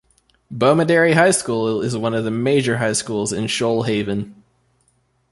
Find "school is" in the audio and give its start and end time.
1.29-1.95